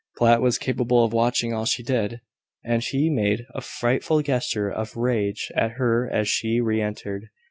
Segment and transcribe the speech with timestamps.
[0.17, 2.21] Platt was capable of watching all she did;
[2.65, 7.27] and he made a frightful gesture of rage at her as she re entered.